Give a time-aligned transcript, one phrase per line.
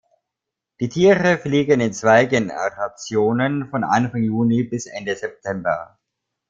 [0.79, 5.99] Die Tiere fliegen in zwei Generationen von Anfang Juni bis Ende September.